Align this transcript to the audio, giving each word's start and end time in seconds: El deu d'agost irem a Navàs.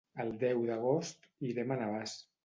El 0.21 0.29
deu 0.43 0.61
d'agost 0.69 1.27
irem 1.49 1.75
a 1.75 1.77
Navàs. 1.83 2.17